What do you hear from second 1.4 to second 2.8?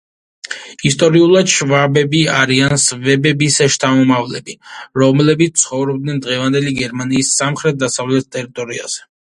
შვაბები არიან